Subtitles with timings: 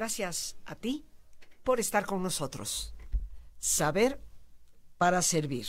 [0.00, 1.04] Gracias a ti
[1.62, 2.94] por estar con nosotros.
[3.58, 4.18] Saber
[4.96, 5.66] para servir.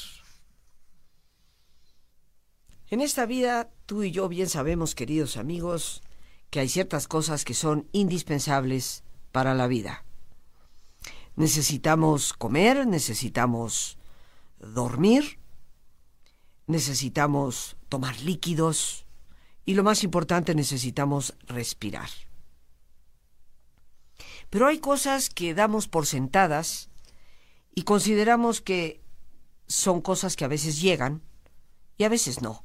[2.88, 6.02] En esta vida, tú y yo bien sabemos, queridos amigos,
[6.50, 9.04] que hay ciertas cosas que son indispensables
[9.34, 10.06] para la vida.
[11.36, 13.98] Necesitamos comer, necesitamos
[14.60, 15.40] dormir,
[16.68, 19.06] necesitamos tomar líquidos
[19.66, 22.08] y lo más importante, necesitamos respirar.
[24.52, 26.90] Pero hay cosas que damos por sentadas
[27.74, 29.02] y consideramos que
[29.66, 31.24] son cosas que a veces llegan
[31.98, 32.64] y a veces no.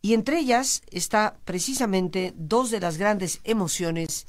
[0.00, 4.26] Y entre ellas está precisamente dos de las grandes emociones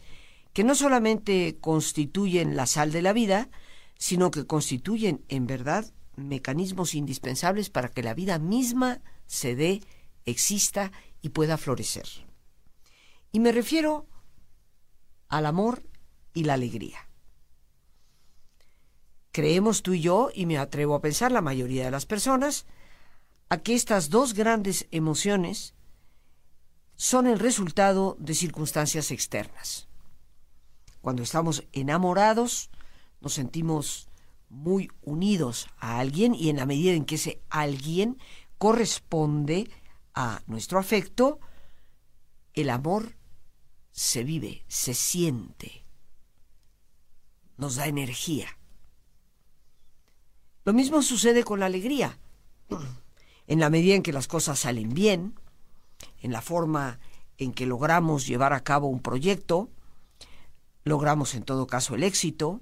[0.51, 3.49] que no solamente constituyen la sal de la vida,
[3.97, 5.85] sino que constituyen en verdad
[6.17, 9.81] mecanismos indispensables para que la vida misma se dé,
[10.25, 12.07] exista y pueda florecer.
[13.31, 14.07] Y me refiero
[15.29, 15.83] al amor
[16.33, 17.07] y la alegría.
[19.31, 22.65] Creemos tú y yo, y me atrevo a pensar la mayoría de las personas,
[23.47, 25.75] a que estas dos grandes emociones
[26.95, 29.87] son el resultado de circunstancias externas.
[31.01, 32.69] Cuando estamos enamorados,
[33.21, 34.09] nos sentimos
[34.49, 38.17] muy unidos a alguien y en la medida en que ese alguien
[38.57, 39.69] corresponde
[40.13, 41.39] a nuestro afecto,
[42.53, 43.15] el amor
[43.99, 45.83] se vive, se siente,
[47.57, 48.57] nos da energía.
[50.63, 52.17] Lo mismo sucede con la alegría.
[53.47, 55.37] En la medida en que las cosas salen bien,
[56.21, 57.01] en la forma
[57.37, 59.69] en que logramos llevar a cabo un proyecto,
[60.85, 62.61] logramos en todo caso el éxito,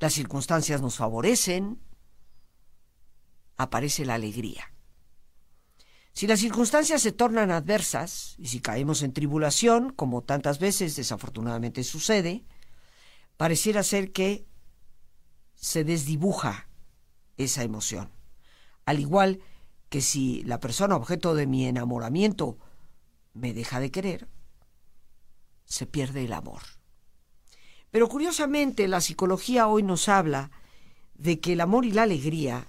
[0.00, 1.78] las circunstancias nos favorecen,
[3.58, 4.72] aparece la alegría.
[6.18, 11.84] Si las circunstancias se tornan adversas y si caemos en tribulación, como tantas veces desafortunadamente
[11.84, 12.44] sucede,
[13.36, 14.44] pareciera ser que
[15.54, 16.68] se desdibuja
[17.36, 18.10] esa emoción.
[18.84, 19.38] Al igual
[19.90, 22.58] que si la persona objeto de mi enamoramiento
[23.32, 24.26] me deja de querer,
[25.66, 26.62] se pierde el amor.
[27.92, 30.50] Pero curiosamente la psicología hoy nos habla
[31.14, 32.66] de que el amor y la alegría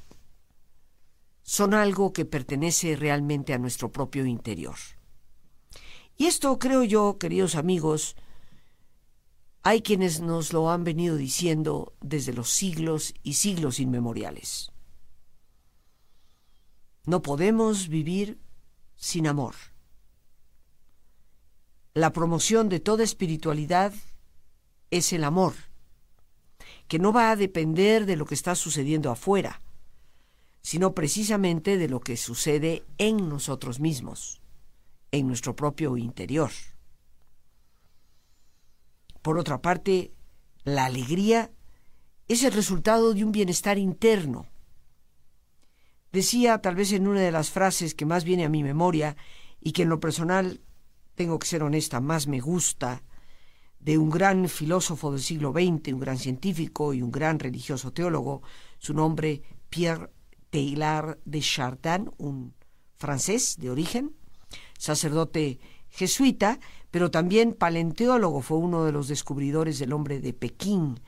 [1.50, 4.76] son algo que pertenece realmente a nuestro propio interior.
[6.16, 8.16] Y esto creo yo, queridos amigos,
[9.64, 14.72] hay quienes nos lo han venido diciendo desde los siglos y siglos inmemoriales.
[17.08, 18.40] No podemos vivir
[18.96, 19.56] sin amor.
[21.96, 23.92] La promoción de toda espiritualidad
[24.92, 25.56] es el amor,
[26.88, 29.64] que no va a depender de lo que está sucediendo afuera,
[30.62, 34.42] sino precisamente de lo que sucede en nosotros mismos,
[35.12, 36.52] en nuestro propio interior.
[39.22, 40.12] Por otra parte,
[40.64, 41.52] la alegría
[42.28, 44.48] es el resultado de un bienestar interno.
[46.12, 49.16] Decía, tal vez en una de las frases que más viene a mi memoria
[49.62, 50.62] y que en lo personal,
[51.16, 53.04] tengo que ser honesta, más me gusta,
[53.80, 58.42] de un gran filósofo del siglo XX, un gran científico y un gran religioso teólogo,
[58.78, 60.10] su nombre Pierre
[60.50, 62.54] Teilhard de Chardin, un
[62.98, 64.16] francés de origen,
[64.78, 66.60] sacerdote jesuita,
[66.92, 71.00] pero también paleontólogo, fue uno de los descubridores del hombre de Pekín,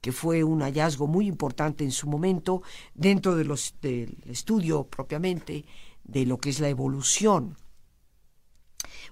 [0.00, 2.62] que fue un hallazgo muy importante en su momento
[2.94, 3.44] dentro de
[3.80, 5.64] del estudio propiamente
[6.04, 7.56] de lo que es la evolución.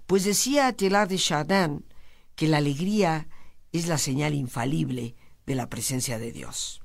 [0.07, 1.85] Pues decía Teilhard de Chardin
[2.37, 3.29] que la alegría
[3.73, 5.17] es la señal infalible
[5.47, 6.84] de la presencia de Dios.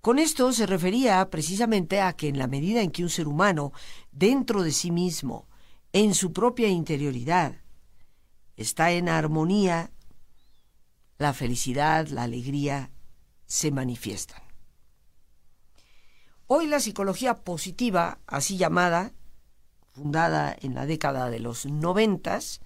[0.00, 3.72] Con esto se refería precisamente a que en la medida en que un ser humano,
[4.12, 5.46] dentro de sí mismo,
[5.92, 7.56] en su propia interioridad,
[8.56, 9.90] está en armonía,
[11.18, 12.90] la felicidad, la alegría
[13.44, 14.42] se manifiestan.
[16.46, 19.12] Hoy la psicología positiva, así llamada,
[19.92, 22.60] fundada en la década de los noventas,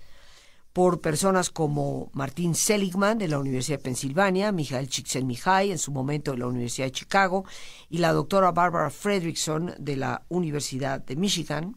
[0.75, 6.33] por personas como Martín Seligman de la Universidad de Pensilvania, Mijael Csikszentmihalyi en su momento
[6.33, 7.45] de la Universidad de Chicago
[7.89, 11.77] y la doctora Barbara Fredrickson de la Universidad de Michigan,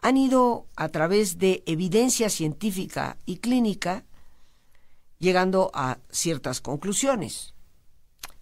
[0.00, 4.06] han ido a través de evidencia científica y clínica
[5.18, 7.52] llegando a ciertas conclusiones.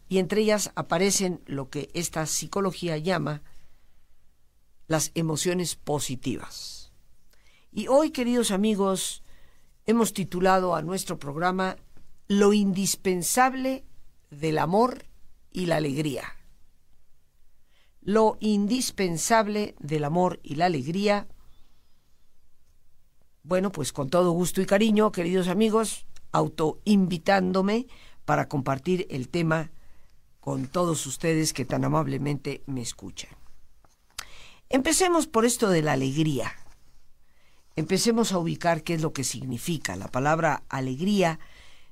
[0.08, 3.42] Y entre ellas aparecen lo que esta psicología llama
[4.86, 6.75] las emociones positivas.
[7.72, 9.22] Y hoy, queridos amigos,
[9.84, 11.76] hemos titulado a nuestro programa
[12.28, 13.84] Lo indispensable
[14.30, 15.04] del amor
[15.52, 16.24] y la alegría.
[18.00, 21.28] Lo indispensable del amor y la alegría
[23.48, 27.86] bueno, pues con todo gusto y cariño, queridos amigos, autoinvitándome
[28.24, 29.70] para compartir el tema
[30.40, 33.30] con todos ustedes que tan amablemente me escuchan.
[34.68, 36.52] Empecemos por esto de la alegría.
[37.76, 39.96] Empecemos a ubicar qué es lo que significa.
[39.96, 41.38] La palabra alegría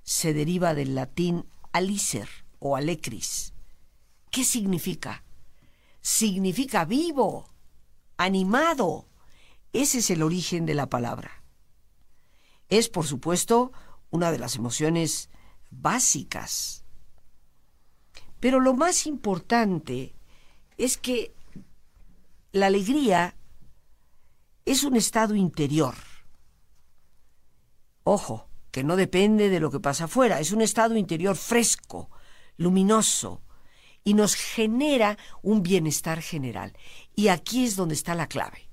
[0.03, 2.29] se deriva del latín alicer
[2.59, 3.53] o alecris.
[4.31, 5.23] ¿Qué significa?
[6.01, 7.51] Significa vivo,
[8.17, 9.09] animado.
[9.75, 11.43] Ese es el origen de la palabra.
[12.71, 13.73] Es, por supuesto,
[14.11, 15.29] una de las emociones
[15.71, 16.85] básicas.
[18.41, 20.15] Pero lo más importante
[20.79, 21.35] es que
[22.53, 23.37] la alegría
[24.65, 25.95] es un estado interior.
[28.03, 32.11] Ojo, que no depende de lo que pasa afuera, es un estado interior fresco,
[32.57, 33.43] luminoso,
[34.03, 36.77] y nos genera un bienestar general.
[37.15, 38.69] Y aquí es donde está la clave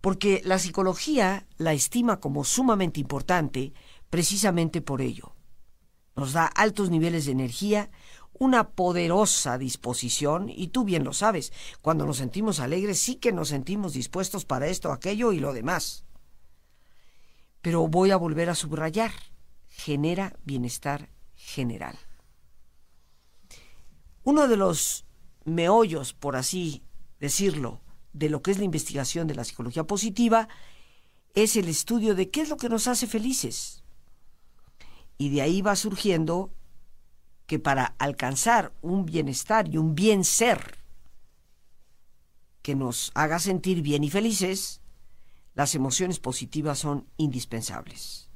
[0.00, 3.72] porque la psicología la estima como sumamente importante
[4.10, 5.34] precisamente por ello.
[6.16, 7.90] Nos da altos niveles de energía,
[8.38, 11.52] una poderosa disposición, y tú bien lo sabes,
[11.82, 16.04] cuando nos sentimos alegres sí que nos sentimos dispuestos para esto, aquello y lo demás.
[17.62, 19.12] Pero voy a volver a subrayar,
[19.68, 21.98] genera bienestar general.
[24.22, 25.04] Uno de los
[25.44, 26.82] meollos, por así
[27.18, 27.80] decirlo,
[28.12, 30.48] de lo que es la investigación de la psicología positiva
[31.34, 33.82] es el estudio de qué es lo que nos hace felices.
[35.16, 36.52] Y de ahí va surgiendo
[37.48, 40.76] que para alcanzar un bienestar y un bien ser
[42.60, 44.82] que nos haga sentir bien y felices,
[45.54, 48.28] las emociones positivas son indispensables.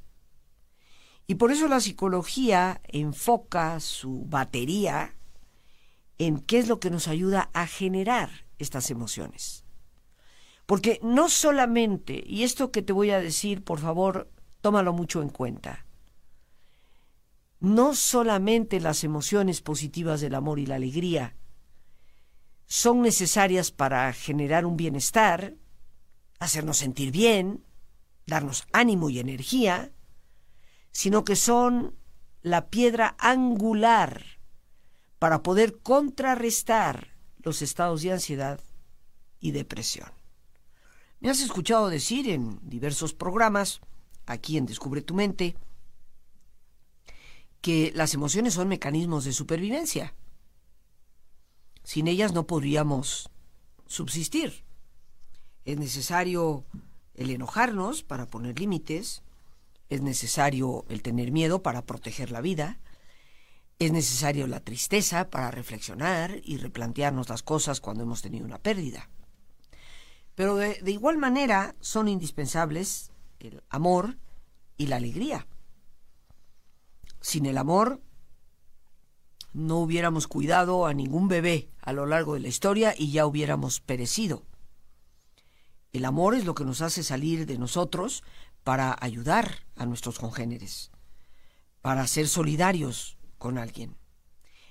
[1.26, 5.15] Y por eso la psicología enfoca su batería
[6.17, 9.67] en qué es lo que nos ayuda a generar estas emociones.
[10.65, 14.31] Porque no solamente, y esto que te voy a decir, por favor,
[14.62, 15.85] tómalo mucho en cuenta,
[17.62, 21.37] no solamente las emociones positivas del amor y la alegría
[22.67, 25.55] son necesarias para generar un bienestar,
[26.41, 27.64] hacernos sentir bien,
[28.26, 29.93] darnos ánimo y energía,
[30.91, 31.94] sino que son
[32.43, 34.25] la piedra angular
[35.20, 38.61] para poder contrarrestar los estados de ansiedad
[39.38, 40.11] y depresión.
[41.20, 43.81] Me has escuchado decir en diversos programas,
[44.26, 45.55] aquí en Descubre tu mente,
[47.62, 50.14] que las emociones son mecanismos de supervivencia.
[51.85, 53.31] Sin ellas no podríamos
[53.87, 54.64] subsistir.
[55.64, 56.67] Es necesario
[57.14, 59.23] el enojarnos para poner límites,
[59.88, 62.81] es necesario el tener miedo para proteger la vida,
[63.79, 69.08] es necesario la tristeza para reflexionar y replantearnos las cosas cuando hemos tenido una pérdida.
[70.35, 73.11] Pero de, igual manera son indispensables
[73.41, 74.19] el amor
[74.76, 75.47] y la alegría.
[77.22, 78.02] Sin el amor
[79.52, 83.80] no hubiéramos cuidado a ningún bebé a lo largo de la historia y ya hubiéramos
[83.80, 84.44] perecido.
[85.93, 88.24] El amor es lo que nos hace salir de nosotros
[88.64, 90.91] para ayudar a nuestros congéneres,
[91.81, 93.96] para ser solidarios con alguien.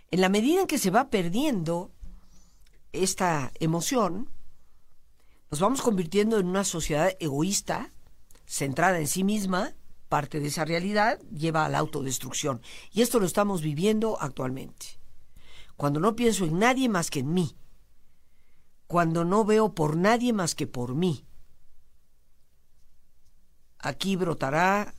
[0.10, 1.92] En la medida en que se va perdiendo
[2.92, 4.30] esta emoción,
[5.50, 7.92] nos vamos convirtiendo en una sociedad egoísta,
[8.46, 9.74] centrada en sí misma,
[10.12, 12.62] parte de esa realidad lleva a la autodestrucción.
[12.92, 15.00] Y esto lo estamos viviendo actualmente.
[15.78, 17.56] Cuando no pienso en nadie más que en mí,
[18.88, 21.26] cuando no veo por nadie más que por mí,
[23.80, 24.94] aquí brotará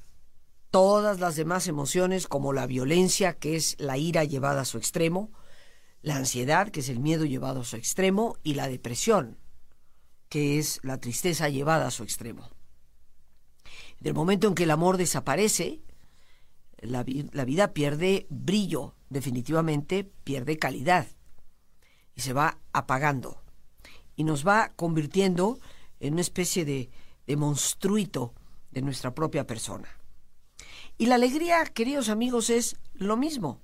[0.71, 5.31] todas las demás emociones como la violencia, que es la ira llevada a su extremo,
[6.01, 9.39] la ansiedad, que es el miedo llevado a su extremo, y la depresión,
[10.31, 12.49] que es la tristeza llevada a su extremo.
[14.03, 15.81] Del momento en que el amor desaparece,
[16.81, 21.07] la, vida pierde brillo, definitivamente pierde calidad
[22.17, 23.41] y se va apagando
[24.17, 25.61] y nos va convirtiendo
[26.01, 26.91] en una especie de,
[27.29, 28.35] de monstruito
[28.73, 29.89] de nuestra propia persona.
[30.99, 33.61] Y la alegría, queridos amigos, es lo mismo.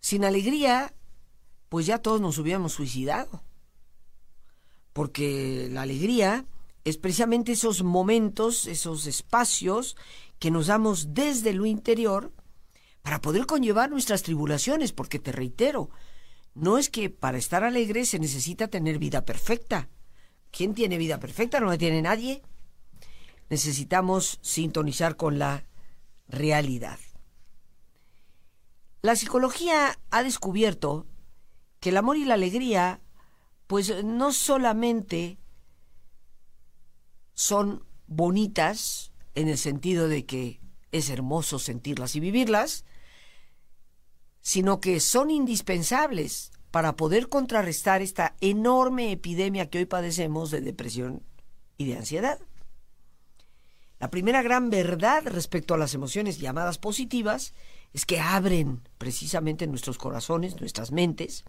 [0.00, 0.92] Sin alegría,
[1.68, 3.44] pues ya todos nos hubiéramos suicidado
[4.92, 6.44] porque la alegría
[6.84, 9.96] es precisamente esos momentos, esos espacios
[10.38, 12.32] que nos damos desde lo interior
[13.02, 15.90] para poder conllevar nuestras tribulaciones, porque te reitero,
[16.54, 19.88] no es que para estar alegre se necesita tener vida perfecta.
[20.50, 21.60] ¿Quién tiene vida perfecta?
[21.60, 22.42] No la tiene nadie.
[23.48, 25.64] Necesitamos sintonizar con la
[26.28, 26.98] realidad.
[29.02, 31.06] La psicología ha descubierto
[31.78, 33.00] que el amor y la alegría
[33.66, 35.38] pues no solamente
[37.40, 40.60] son bonitas en el sentido de que
[40.92, 42.84] es hermoso sentirlas y vivirlas,
[44.42, 51.22] sino que son indispensables para poder contrarrestar esta enorme epidemia que hoy padecemos de depresión
[51.78, 52.38] y de ansiedad.
[54.00, 57.54] La primera gran verdad respecto a las emociones llamadas positivas
[57.94, 61.44] es que abren precisamente nuestros corazones, nuestras mentes,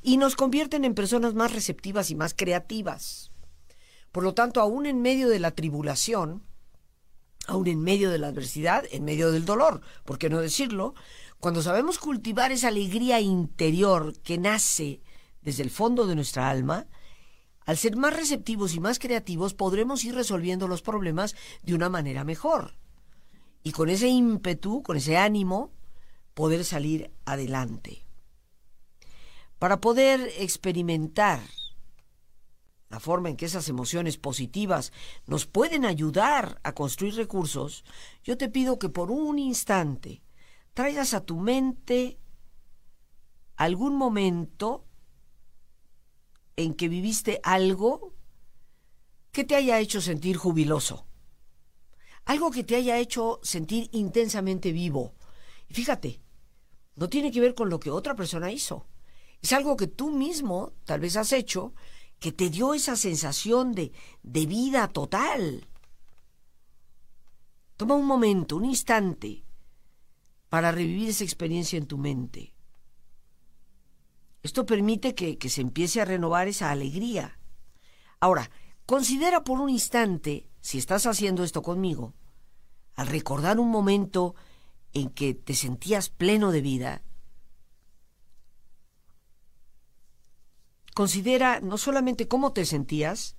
[0.00, 3.32] y nos convierten en personas más receptivas y más creativas.
[4.14, 6.44] Por lo tanto, aún en medio de la tribulación,
[7.48, 10.94] aún en medio de la adversidad, en medio del dolor, ¿por qué no decirlo?
[11.40, 15.02] Cuando sabemos cultivar esa alegría interior que nace
[15.42, 16.86] desde el fondo de nuestra alma,
[17.66, 22.22] al ser más receptivos y más creativos podremos ir resolviendo los problemas de una manera
[22.22, 22.76] mejor.
[23.64, 25.72] Y con ese ímpetu, con ese ánimo,
[26.34, 28.06] poder salir adelante.
[29.58, 31.40] Para poder experimentar
[32.94, 34.92] la forma en que esas emociones positivas
[35.26, 37.84] nos pueden ayudar a construir recursos,
[38.22, 40.22] yo te pido que por un instante
[40.74, 42.20] traigas a tu mente
[43.56, 44.84] algún momento
[46.54, 48.14] en que viviste algo
[49.32, 51.08] que te haya hecho sentir jubiloso,
[52.26, 55.14] algo que te haya hecho sentir intensamente vivo.
[55.68, 56.20] Y fíjate,
[56.94, 58.86] no tiene que ver con lo que otra persona hizo.
[59.42, 61.74] Es algo que tú mismo tal vez has hecho
[62.18, 63.92] que te dio esa sensación de,
[64.22, 65.66] de vida total.
[67.76, 69.44] Toma un momento, un instante,
[70.48, 72.54] para revivir esa experiencia en tu mente.
[74.42, 77.38] Esto permite que, que se empiece a renovar esa alegría.
[78.20, 78.50] Ahora,
[78.86, 82.14] considera por un instante, si estás haciendo esto conmigo,
[82.94, 84.34] al recordar un momento
[84.92, 87.02] en que te sentías pleno de vida,
[90.94, 93.36] considera no solamente cómo te sentías,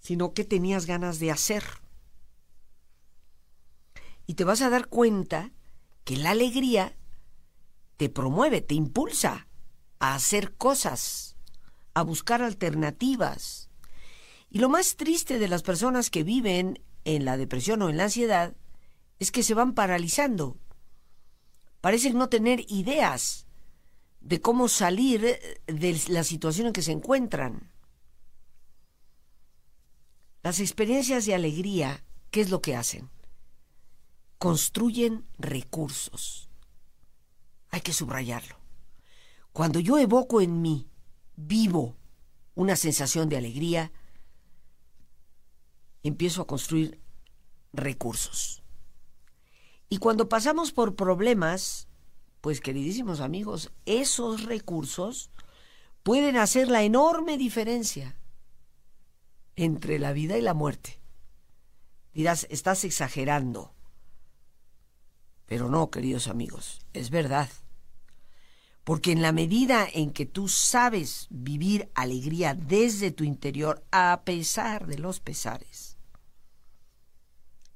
[0.00, 1.64] sino qué tenías ganas de hacer.
[4.26, 5.52] Y te vas a dar cuenta
[6.04, 6.96] que la alegría
[7.96, 9.48] te promueve, te impulsa
[10.00, 11.36] a hacer cosas,
[11.94, 13.70] a buscar alternativas.
[14.50, 18.04] Y lo más triste de las personas que viven en la depresión o en la
[18.04, 18.54] ansiedad
[19.18, 20.56] es que se van paralizando.
[21.80, 23.47] Parecen no tener ideas
[24.20, 25.20] de cómo salir
[25.66, 27.70] de la situación en que se encuentran.
[30.42, 33.10] Las experiencias de alegría, ¿qué es lo que hacen?
[34.38, 36.48] Construyen recursos.
[37.70, 38.56] Hay que subrayarlo.
[39.52, 40.88] Cuando yo evoco en mí,
[41.36, 41.96] vivo,
[42.54, 43.92] una sensación de alegría,
[46.02, 47.00] empiezo a construir
[47.72, 48.62] recursos.
[49.88, 51.88] Y cuando pasamos por problemas,
[52.40, 55.30] pues queridísimos amigos, esos recursos
[56.02, 58.16] pueden hacer la enorme diferencia
[59.56, 61.00] entre la vida y la muerte.
[62.14, 63.74] Dirás, estás exagerando.
[65.46, 67.48] Pero no, queridos amigos, es verdad.
[68.84, 74.86] Porque en la medida en que tú sabes vivir alegría desde tu interior, a pesar
[74.86, 75.98] de los pesares,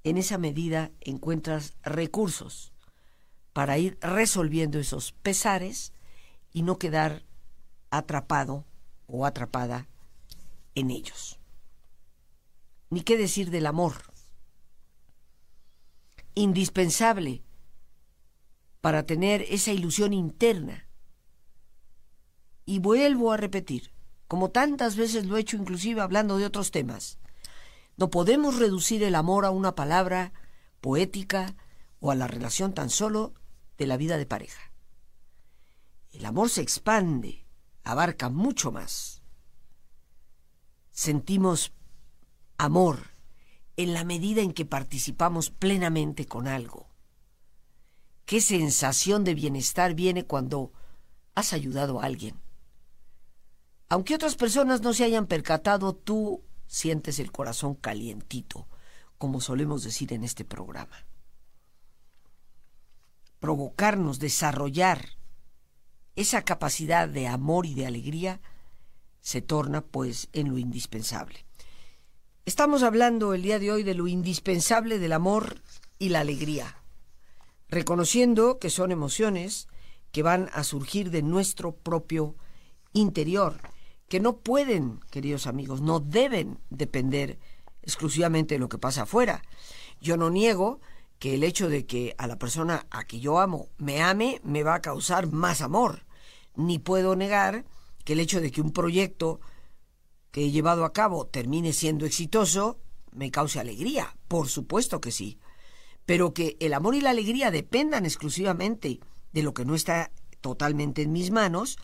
[0.04, 2.72] en esa medida encuentras recursos
[3.52, 5.92] para ir resolviendo esos pesares
[6.52, 7.23] y no quedar
[7.90, 8.64] atrapado
[9.06, 9.88] o atrapada
[10.75, 11.38] en ellos.
[12.90, 13.94] Ni qué decir del amor.
[16.35, 17.42] Indispensable
[18.80, 20.88] para tener esa ilusión interna
[22.64, 23.92] y vuelvo a repetir,
[24.28, 27.18] como tantas veces lo he hecho inclusive hablando de otros temas,
[27.97, 30.32] no podemos reducir el amor a una palabra
[30.80, 31.54] poética
[32.00, 33.35] o a la relación tan solo
[33.79, 34.73] de la vida de pareja.
[36.11, 37.47] El amor se expande,
[37.85, 39.23] abarca mucho más.
[40.91, 41.73] Sentimos
[42.59, 43.12] amor
[43.76, 46.88] en la medida en que participamos plenamente con algo.
[48.26, 50.73] ¿Qué sensación de bienestar viene cuando
[51.35, 52.41] has ayudado a alguien?
[53.88, 58.69] Aunque otras personas no se hayan percatado, tú sientes el corazón calientito,
[59.19, 61.05] como solemos decir en este programa.
[63.43, 65.19] Provocarnos, desarrollar
[66.15, 68.41] esa capacidad de amor y de alegría
[69.21, 71.45] se torna pues en lo indispensable.
[72.47, 75.61] Estamos hablando el día de hoy de lo indispensable del amor
[75.99, 76.77] y la alegría,
[77.69, 79.67] reconociendo que son emociones
[80.13, 82.37] que van a surgir de nuestro propio
[82.93, 83.59] interior
[84.09, 87.41] que no pueden, queridos amigos, no deben depender
[87.83, 89.43] exclusivamente de lo que pasa afuera.
[90.01, 90.81] Yo no niego
[91.23, 94.64] que el hecho de que a la persona a que yo amo me ame me
[94.64, 96.05] va a causar más amor,
[96.57, 97.64] ni puedo negar
[98.05, 99.41] que el hecho de que un proyecto
[100.33, 102.81] que he llevado a cabo termine siendo exitoso
[103.12, 105.38] me cause alegría, Por supuesto que sí.
[106.07, 108.99] Pero que el amor y la alegría dependan exclusivamente
[109.33, 110.11] de lo que no está
[110.41, 111.76] totalmente en mis manos,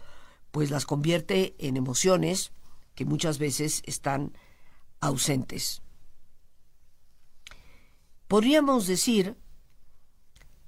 [0.50, 2.50] pues las convierte en emociones
[2.96, 4.36] que muchas veces están
[4.98, 5.80] ausentes.
[8.28, 9.36] Podríamos decir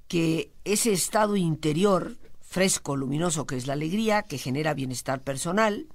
[0.09, 5.87] que ese estado interior, fresco, luminoso, que es la alegría, que genera bienestar personal,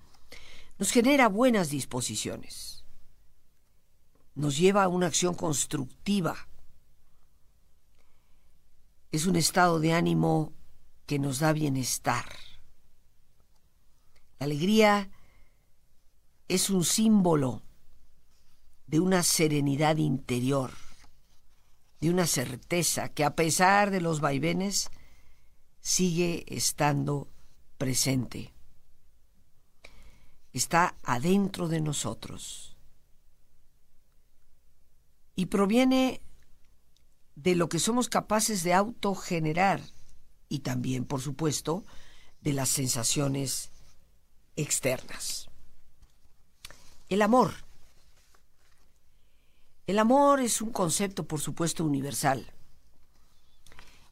[0.78, 2.86] nos genera buenas disposiciones,
[4.36, 6.48] nos lleva a una acción constructiva,
[9.12, 10.54] es un estado de ánimo
[11.08, 12.26] que nos da bienestar.
[14.40, 15.10] La alegría
[16.48, 17.64] es un símbolo
[18.86, 20.72] de una serenidad interior,
[22.02, 24.90] de una certeza que a pesar de los vaivenes
[25.82, 27.30] sigue estando
[27.78, 28.54] presente.
[30.54, 32.78] Está adentro de nosotros
[35.36, 36.22] y proviene
[37.36, 39.82] de lo que somos capaces de autogenerar
[40.48, 41.84] y también, por supuesto,
[42.42, 43.72] de las sensaciones
[44.56, 45.50] externas.
[47.10, 47.65] El amor.
[49.88, 52.52] El amor es un concepto, por supuesto, universal,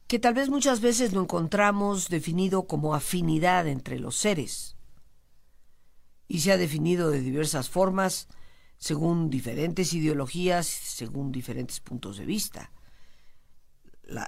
[0.06, 4.76] que tal vez muchas veces lo encontramos definido como afinidad entre los seres,
[6.28, 8.28] y se ha definido de diversas formas,
[8.76, 12.70] según diferentes ideologías, según diferentes puntos de vista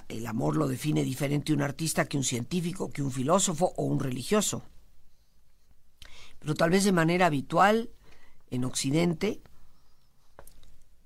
[0.07, 3.99] el amor lo define diferente un artista que un científico, que un filósofo o un
[3.99, 4.63] religioso.
[6.39, 7.91] Pero tal vez de manera habitual,
[8.49, 9.41] en Occidente,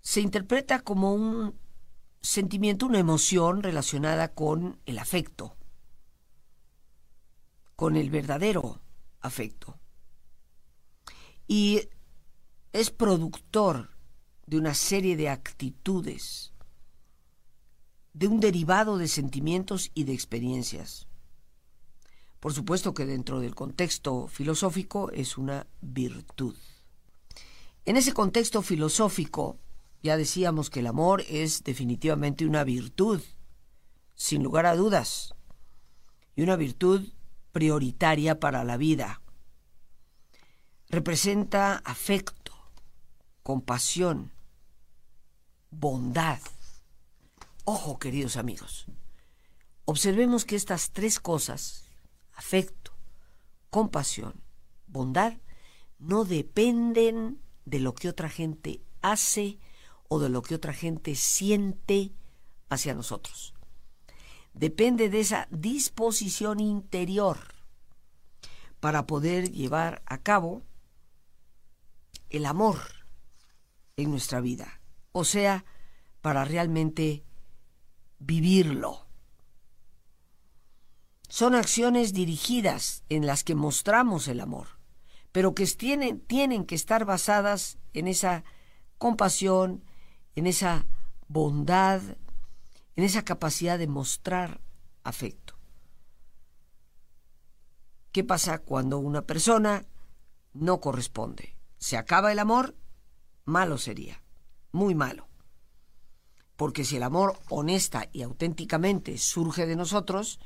[0.01, 1.55] se interpreta como un
[2.21, 5.55] sentimiento, una emoción relacionada con el afecto,
[7.75, 8.79] con el verdadero
[9.19, 9.77] afecto.
[11.47, 11.81] Y
[12.73, 13.89] es productor
[14.45, 16.51] de una serie de actitudes
[18.13, 21.07] de un derivado de sentimientos y de experiencias.
[22.39, 26.55] Por supuesto que dentro del contexto filosófico es una virtud.
[27.85, 29.57] En ese contexto filosófico,
[30.01, 33.21] ya decíamos que el amor es definitivamente una virtud,
[34.15, 35.35] sin lugar a dudas,
[36.35, 37.09] y una virtud
[37.51, 39.21] prioritaria para la vida.
[40.89, 42.53] Representa afecto,
[43.43, 44.31] compasión,
[45.69, 46.39] bondad
[47.63, 48.87] Ojo, queridos amigos,
[49.85, 51.85] observemos que estas tres cosas,
[52.33, 52.91] afecto,
[53.69, 54.41] compasión,
[54.87, 55.37] bondad,
[55.99, 59.59] no dependen de lo que otra gente hace
[60.13, 62.11] o de lo que otra gente siente
[62.67, 63.53] hacia nosotros.
[64.53, 67.37] Depende de esa disposición interior
[68.81, 70.63] para poder llevar a cabo
[72.29, 72.77] el amor
[73.95, 74.81] en nuestra vida,
[75.13, 75.63] o sea,
[76.19, 77.23] para realmente
[78.19, 79.07] vivirlo.
[81.29, 84.67] Son acciones dirigidas en las que mostramos el amor,
[85.31, 88.43] pero que tienen, tienen que estar basadas en esa
[88.97, 89.85] compasión,
[90.35, 90.85] en esa
[91.27, 92.01] bondad,
[92.95, 94.61] en esa capacidad de mostrar
[95.03, 95.55] afecto.
[98.11, 99.85] ¿Qué pasa cuando una persona
[100.53, 101.55] no corresponde?
[101.77, 102.75] ¿Se acaba el amor?
[103.45, 104.21] Malo sería,
[104.71, 105.31] muy malo
[106.61, 110.39] porque si el amor honesta y auténticamente surge de nosotros,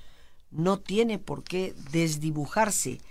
[0.49, 3.01] no tiene por qué desdibujarse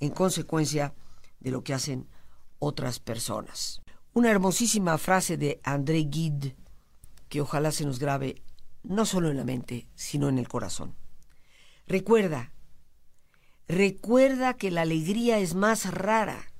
[0.00, 0.94] en consecuencia
[1.40, 2.08] de lo que hacen
[2.58, 3.82] otras personas.
[4.14, 6.54] Una hermosísima frase de André Gide
[7.28, 8.44] que ojalá se nos grabe
[8.84, 10.94] no solo en la mente, sino en el corazón.
[11.88, 12.52] Recuerda,
[13.66, 16.52] recuerda que la alegría es más rara,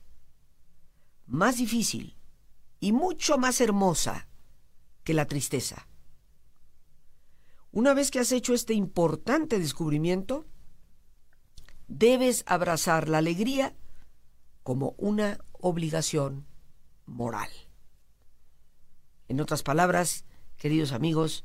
[1.29, 2.17] más difícil
[2.81, 4.27] y mucho más hermosa
[5.05, 5.87] que la tristeza.
[7.71, 10.45] Una vez que has hecho este importante descubrimiento,
[11.87, 13.77] debes abrazar la alegría
[14.65, 16.49] como una obligación
[17.07, 17.49] moral.
[19.29, 20.25] En otras palabras,
[20.57, 21.45] queridos amigos,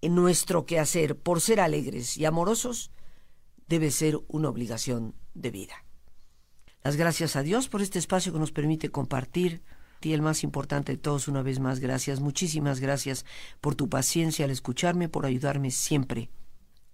[0.00, 2.90] en nuestro quehacer por ser alegres y amorosos
[3.66, 5.84] debe ser una obligación de vida.
[6.82, 9.62] Las gracias a Dios por este espacio que nos permite compartir.
[10.02, 13.26] Y el más importante de todos, una vez más, gracias, muchísimas gracias
[13.60, 16.30] por tu paciencia al escucharme, por ayudarme siempre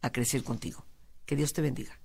[0.03, 0.85] a crecer contigo.
[1.25, 2.01] Que Dios te bendiga.